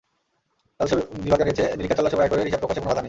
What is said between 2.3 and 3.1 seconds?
হিসাব প্রকাশে কোনো বাধা নেই।